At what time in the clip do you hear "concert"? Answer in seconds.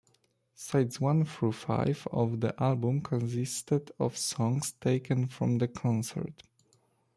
5.67-6.41